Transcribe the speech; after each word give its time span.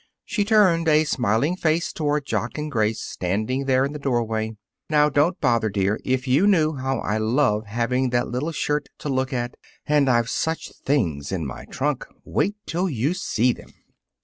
She 0.25 0.43
turned 0.43 0.87
a 0.87 1.03
smiling 1.03 1.55
face 1.55 1.93
toward 1.93 2.25
Jock 2.25 2.57
and 2.57 2.71
Grace 2.71 2.99
standing 2.99 3.65
there 3.65 3.85
in 3.85 3.93
the 3.93 3.99
doorway. 3.99 4.57
"Now 4.89 5.09
don't 5.09 5.39
bother, 5.39 5.69
dear. 5.69 5.99
If 6.03 6.27
you 6.27 6.47
knew 6.47 6.73
how 6.73 7.01
I 7.01 7.19
love 7.19 7.67
having 7.67 8.09
that 8.09 8.27
little 8.27 8.51
shirt 8.51 8.89
to 8.97 9.09
look 9.09 9.31
at! 9.31 9.53
And 9.85 10.09
I've 10.09 10.27
such 10.31 10.71
things 10.71 11.31
in 11.31 11.45
my 11.45 11.65
trunk! 11.65 12.07
Wait 12.23 12.55
till 12.65 12.89
you 12.89 13.13
see 13.13 13.53
them." 13.53 13.73